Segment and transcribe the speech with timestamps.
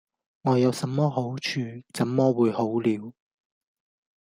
[0.41, 1.59] 我有什麼好處，
[1.93, 3.13] 怎麼會「好了」？